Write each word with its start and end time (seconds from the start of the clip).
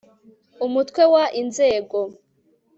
UMUTWE 0.65 1.01
WA 1.13 1.23
INZEGO 1.41 2.01